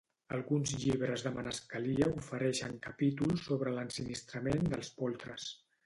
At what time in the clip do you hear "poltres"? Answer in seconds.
5.03-5.51